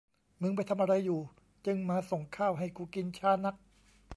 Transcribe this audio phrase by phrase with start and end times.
[0.41, 1.19] มึงไปทำอะไรอยู่
[1.65, 3.55] จึงมาส่งข้าวให้กูกินช้านัก